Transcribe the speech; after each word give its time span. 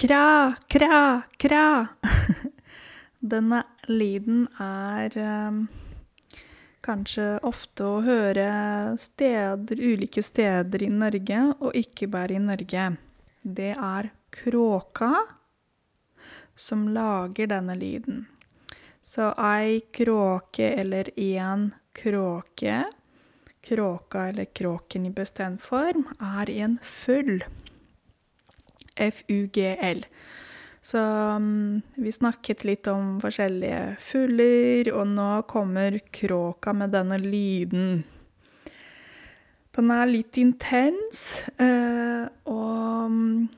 Kra, 0.00 0.54
kra, 0.68 1.22
kra. 1.36 1.86
Denne 3.18 3.62
lyden 3.90 4.44
er 4.62 5.16
um, 5.18 5.56
kanskje 6.86 7.24
ofte 7.42 7.82
å 7.82 7.96
høre 8.06 8.44
steder, 8.94 9.80
ulike 9.82 10.22
steder 10.22 10.84
i 10.86 10.92
Norge, 10.94 11.40
og 11.58 11.74
ikke 11.74 12.06
bare 12.12 12.36
i 12.38 12.44
Norge. 12.44 12.84
Det 13.42 13.72
er 13.74 14.12
kråka 14.38 15.10
som 16.54 16.84
lager 16.94 17.50
denne 17.50 17.74
lyden. 17.74 18.28
Så 19.02 19.32
ei 19.50 19.80
kråke 19.98 20.76
eller 20.78 21.10
én 21.18 21.72
kråke, 21.90 22.84
kråka 23.66 24.28
eller 24.30 24.46
kråken 24.46 25.10
i 25.10 25.16
bestemt 25.18 25.66
form, 25.66 26.06
er 26.22 26.54
en 26.54 26.78
fugl. 26.86 27.42
F-u-g-l. 28.98 30.04
Så 30.80 30.98
um, 30.98 31.80
vi 31.94 32.12
snakket 32.12 32.64
litt 32.64 32.86
om 32.90 33.18
forskjellige 33.22 33.96
fugler, 34.00 34.92
og 34.94 35.10
nå 35.10 35.30
kommer 35.50 35.98
kråka 36.14 36.72
med 36.72 36.94
denne 36.94 37.18
lyden. 37.20 38.04
Den 39.78 39.90
er 39.94 40.10
litt 40.10 40.38
intens, 40.40 41.42
uh, 41.60 42.26
og 42.48 43.10
um, 43.10 43.48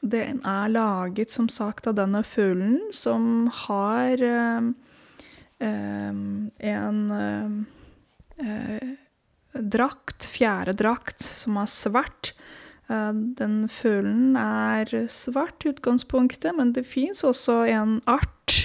den 0.00 0.40
er 0.48 0.72
laget, 0.72 1.30
som 1.34 1.50
sagt, 1.52 1.90
av 1.90 1.98
denne 1.98 2.22
fuglen 2.24 2.80
som 2.96 3.50
har 3.66 4.22
uh, 4.24 4.70
en 5.60 7.00
uh, 7.12 8.88
drakt, 9.52 10.24
fjæredrakt, 10.30 11.20
som 11.20 11.58
er 11.60 11.68
svart. 11.68 12.32
Den 12.90 13.68
fuglen 13.70 14.34
er 14.40 14.90
svart 15.06 15.62
i 15.62 15.70
utgangspunktet, 15.70 16.50
men 16.56 16.72
det 16.74 16.88
fins 16.90 17.22
også 17.26 17.62
en 17.70 18.00
art 18.10 18.56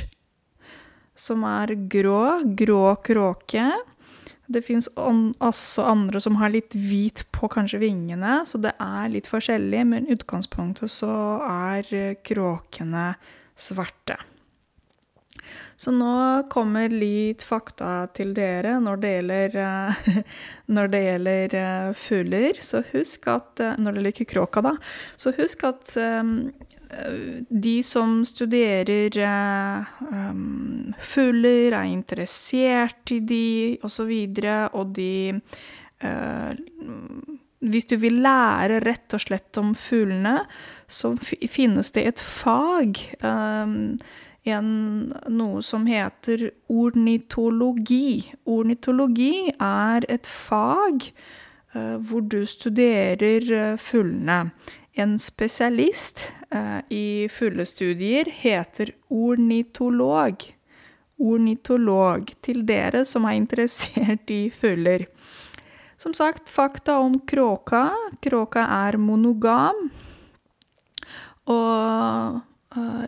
som 1.15 1.45
er 1.47 1.75
grå, 1.91 2.41
grå 2.57 2.95
kråke. 3.05 3.67
Det 4.45 4.61
fins 4.65 4.89
også 4.97 5.85
andre 5.89 6.21
som 6.21 6.37
har 6.41 6.53
litt 6.53 6.73
hvit 6.73 7.23
på 7.33 7.49
kanskje 7.53 7.81
vingene, 7.85 8.41
så 8.45 8.59
det 8.61 8.75
er 8.81 9.13
litt 9.13 9.29
forskjellig, 9.29 9.81
men 9.89 10.05
i 10.05 10.17
utgangspunktet 10.17 10.91
så 10.91 11.13
er 11.45 12.17
kråkene 12.25 13.11
svarte. 13.57 14.19
Så 15.75 15.91
nå 15.91 16.43
kommer 16.51 16.91
litt 16.93 17.43
fakta 17.43 18.07
til 18.15 18.31
dere 18.35 18.77
når 18.83 19.01
det 19.01 19.11
gjelder, 19.15 19.57
uh, 19.59 20.21
når 20.75 20.91
det 20.93 21.01
gjelder 21.05 21.55
uh, 21.59 21.89
fugler. 21.99 22.61
Så 22.63 22.83
husk 22.93 23.27
at 23.31 23.63
uh, 23.63 23.73
Når 23.79 23.97
det 23.97 24.05
gjelder 24.05 24.29
kråka, 24.31 24.63
da. 24.65 24.75
Så 25.17 25.35
husk 25.35 25.67
at 25.67 25.97
de 27.49 27.73
som 27.83 28.19
studerer 28.23 29.09
fugler, 31.01 31.73
er 31.73 31.89
interessert 31.89 33.11
i 33.11 33.17
de, 33.19 33.47
osv., 33.83 34.13
og, 34.45 34.77
og 34.77 34.93
de 34.95 35.09
hvis 37.65 37.87
du 37.89 37.95
vil 37.99 38.21
lære 38.23 38.79
rett 38.85 39.15
og 39.17 39.23
slett 39.25 39.57
om 39.59 39.73
fuglene, 39.77 40.37
så 40.87 41.15
finnes 41.17 41.91
det 41.95 42.05
et 42.11 42.21
fag. 42.21 43.01
En, 44.45 45.13
noe 45.33 45.61
som 45.65 45.87
heter 45.89 46.49
ornitologi. 46.69 48.31
Ornitologi 48.45 49.49
er 49.57 50.05
et 50.11 50.29
fag 50.29 51.07
uh, 51.75 51.97
hvor 52.05 52.25
du 52.29 52.43
studerer 52.49 53.49
uh, 53.49 53.77
fuglene. 53.81 54.51
En 54.95 55.17
spesialist 55.19 56.27
uh, 56.53 56.79
i 56.93 57.27
fuglestudier 57.31 58.29
heter 58.43 58.93
ornitolog. 59.09 60.45
Ornitolog 61.15 62.31
til 62.45 62.65
dere 62.67 63.05
som 63.07 63.25
er 63.25 63.39
interessert 63.39 64.31
i 64.31 64.47
fugler. 64.53 65.07
Som 65.97 66.13
sagt, 66.13 66.51
fakta 66.51 66.99
om 66.99 67.21
kråka. 67.27 67.87
Kråka 68.21 68.65
er 68.83 68.97
monogam. 68.99 69.87
Og 71.45 72.35
Eh, 72.35 72.54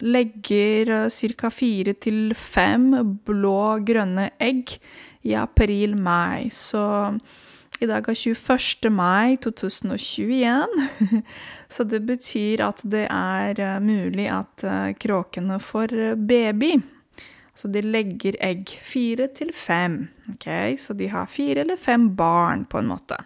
legger 0.02 0.90
uh, 1.06 1.10
ca. 1.10 1.52
fire 1.54 1.94
til 1.94 2.34
fem 2.38 2.90
blå-grønne 3.26 4.30
egg 4.40 4.78
i 5.28 5.36
april-mai. 5.38 6.50
Så 6.54 6.84
i 7.82 7.90
dag 7.90 8.10
er 8.10 8.18
21. 8.18 8.92
mai 8.92 9.38
2021. 9.44 10.78
Så 11.76 11.84
det 11.84 12.02
betyr 12.08 12.64
at 12.66 12.82
det 12.84 13.08
er 13.12 13.60
uh, 13.62 13.80
mulig 13.84 14.30
at 14.32 14.68
kråkene 15.00 15.60
får 15.60 16.16
baby. 16.16 16.78
Så 17.58 17.70
de 17.74 17.82
legger 17.82 18.38
egg 18.44 18.70
fire 18.86 19.28
til 19.34 19.50
fem. 19.54 20.06
Okay? 20.36 20.78
Så 20.78 20.94
de 20.94 21.10
har 21.10 21.26
fire 21.26 21.64
eller 21.64 21.78
fem 21.78 22.12
barn, 22.16 22.66
på 22.70 22.78
en 22.78 22.92
måte. 22.92 23.18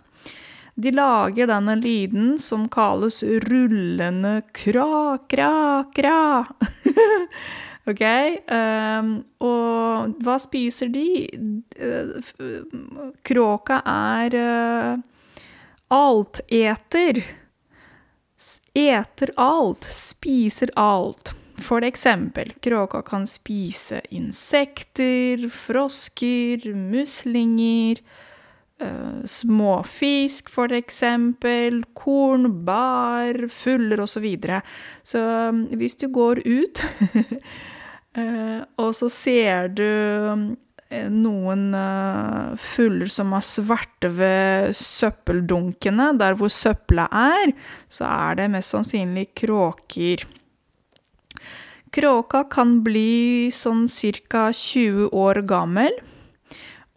De 0.76 0.92
lager 0.92 1.50
denne 1.52 1.76
lyden 1.76 2.38
som 2.40 2.70
kalles 2.72 3.24
rullende 3.24 4.42
kra, 4.56 5.18
kra, 5.30 5.84
kra. 5.96 6.46
OK? 7.92 8.04
Um, 8.48 9.12
og 9.44 10.16
hva 10.24 10.38
spiser 10.42 10.92
de? 10.94 11.28
Kråka 13.28 13.82
er 13.84 14.38
uh, 14.38 14.96
alteter. 15.92 17.22
Eter 18.74 19.36
alt, 19.38 19.86
spiser 19.92 20.72
alt. 20.80 21.36
For 21.62 21.84
eksempel, 21.86 22.54
kråka 22.64 23.04
kan 23.06 23.28
spise 23.30 24.00
insekter, 24.10 25.44
frosker, 25.54 26.64
muslinger 26.74 28.02
uh, 28.82 29.22
småfisk, 29.30 30.50
for 30.54 30.74
eksempel, 30.76 31.84
korn, 31.98 32.50
bar, 32.66 33.48
fugler 33.54 34.02
osv. 34.04 34.12
Så, 34.12 34.24
videre. 34.24 34.62
så 35.04 35.22
um, 35.50 35.64
hvis 35.78 35.96
du 36.02 36.08
går 36.14 36.44
ut, 36.46 36.84
uh, 38.18 38.60
og 38.84 38.92
så 38.98 39.10
ser 39.14 39.72
du 39.78 39.88
uh, 39.88 40.44
noen 41.14 41.72
uh, 41.76 42.58
fugler 42.60 43.10
som 43.14 43.32
er 43.38 43.48
svarte 43.48 44.12
ved 44.18 44.76
søppeldunkene, 44.76 46.12
der 46.20 46.36
hvor 46.40 46.52
søpla 46.52 47.08
er, 47.08 47.56
så 47.88 48.10
er 48.10 48.42
det 48.42 48.52
mest 48.58 48.76
sannsynlig 48.76 49.30
kråker. 49.38 50.28
Kråka 51.92 52.46
kan 52.48 52.78
bli 52.86 53.52
sånn 53.52 53.84
ca. 54.32 54.46
20 54.56 55.10
år 55.12 55.42
gammel. 55.44 55.98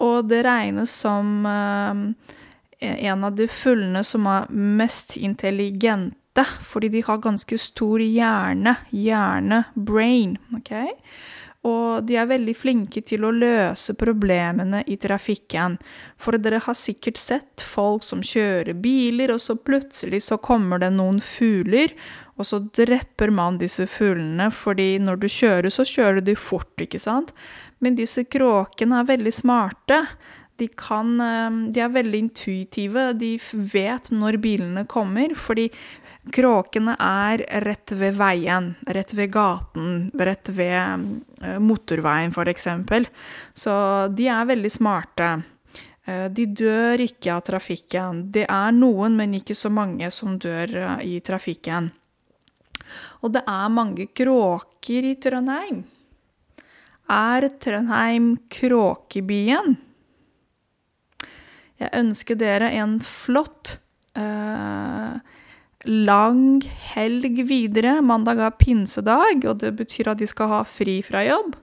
Og 0.04 0.28
det 0.28 0.42
regnes 0.46 0.92
som 1.04 1.46
uh, 1.48 2.04
en 2.84 3.24
av 3.24 3.38
de 3.38 3.48
fuglene 3.48 4.04
som 4.04 4.28
er 4.28 4.50
mest 4.52 5.16
intelligente, 5.16 6.44
fordi 6.66 6.90
de 6.96 7.04
har 7.06 7.22
ganske 7.24 7.58
stor 7.60 8.02
hjerne. 8.02 8.76
Hjerne, 8.90 9.64
brain. 9.74 10.36
ok? 10.56 10.74
Og 11.64 12.04
de 12.04 12.18
er 12.20 12.28
veldig 12.28 12.52
flinke 12.56 13.00
til 13.08 13.24
å 13.24 13.32
løse 13.32 13.94
problemene 13.96 14.82
i 14.90 14.98
trafikken. 15.00 15.78
For 16.20 16.36
dere 16.36 16.60
har 16.66 16.76
sikkert 16.76 17.16
sett 17.20 17.64
folk 17.64 18.04
som 18.04 18.20
kjører 18.24 18.76
biler, 18.84 19.32
og 19.32 19.40
så 19.40 19.56
plutselig 19.56 20.20
så 20.26 20.36
kommer 20.36 20.82
det 20.82 20.92
noen 20.92 21.22
fugler, 21.24 21.94
og 22.36 22.48
så 22.48 22.60
dreper 22.74 23.32
man 23.32 23.60
disse 23.60 23.86
fuglene, 23.88 24.50
fordi 24.52 24.98
når 25.00 25.22
du 25.22 25.28
kjører, 25.30 25.70
så 25.72 25.86
kjører 25.88 26.20
de 26.26 26.34
fort, 26.36 26.72
ikke 26.82 27.00
sant? 27.00 27.32
Men 27.80 27.96
disse 27.96 28.26
kråkene 28.28 29.00
er 29.00 29.12
veldig 29.14 29.32
smarte. 29.32 30.02
De, 30.56 30.68
kan, 30.68 31.20
eh, 31.20 31.50
de 31.72 31.82
er 31.82 31.92
veldig 31.94 32.18
intuitive. 32.26 33.12
De 33.18 33.34
vet 33.72 34.10
når 34.14 34.38
bilene 34.42 34.84
kommer, 34.86 35.34
fordi 35.34 35.68
kråkene 36.34 36.94
er 37.00 37.42
rett 37.64 37.92
ved 37.98 38.14
veien, 38.16 38.70
rett 38.86 39.12
ved 39.18 39.32
gaten, 39.34 39.96
rett 40.14 40.50
ved 40.54 41.08
eh, 41.42 41.58
motorveien, 41.58 42.32
f.eks. 42.32 42.68
Så 43.54 43.74
de 44.14 44.28
er 44.30 44.46
veldig 44.52 44.70
smarte. 44.72 45.32
Eh, 46.06 46.28
de 46.30 46.46
dør 46.46 47.02
ikke 47.02 47.34
av 47.34 47.42
trafikken. 47.50 48.22
Det 48.32 48.46
er 48.46 48.76
noen, 48.76 49.18
men 49.18 49.34
ikke 49.40 49.56
så 49.58 49.72
mange, 49.74 50.10
som 50.14 50.38
dør 50.38 51.00
i 51.02 51.18
trafikken. 51.24 51.90
Og 53.24 53.32
det 53.34 53.42
er 53.48 53.72
mange 53.72 54.06
kråker 54.12 55.10
i 55.10 55.16
Trondheim. 55.18 55.82
Er 57.10 57.48
Trondheim 57.60 58.36
kråkebyen? 58.52 59.74
Jeg 61.82 61.90
ønsker 61.98 62.38
dere 62.38 62.70
en 62.78 62.98
flott, 63.02 63.78
eh, 64.14 65.16
lang 65.84 66.62
helg 66.94 67.40
videre. 67.48 68.00
Mandag 68.02 68.40
er 68.40 68.50
pinsedag, 68.58 69.44
og 69.44 69.58
det 69.60 69.74
betyr 69.76 70.12
at 70.12 70.18
de 70.18 70.28
skal 70.30 70.52
ha 70.52 70.62
fri 70.64 71.00
fra 71.02 71.24
jobb. 71.26 71.56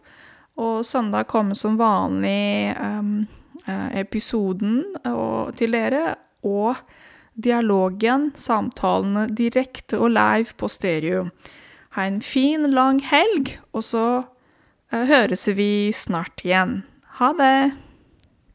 Og 0.62 0.84
søndag 0.86 1.30
kommer 1.32 1.56
som 1.56 1.80
vanlig 1.80 2.76
um, 2.78 3.24
uh, 3.66 3.90
episoden 3.98 4.84
og, 5.08 5.56
til 5.58 5.72
dere, 5.74 6.18
og 6.44 6.76
dialogen, 7.34 8.30
samtalene, 8.36 9.30
direkte 9.32 9.98
og 9.98 10.12
live 10.12 10.54
på 10.60 10.70
stereo. 10.70 11.30
Ha 11.96 12.06
en 12.06 12.20
fin, 12.22 12.68
lang 12.76 13.00
helg, 13.02 13.56
og 13.74 13.88
så 13.88 14.06
høres 14.92 15.48
vi 15.56 15.90
snart 15.96 16.44
igjen. 16.46 16.82
Ha 17.18 17.32
det! 17.40 17.91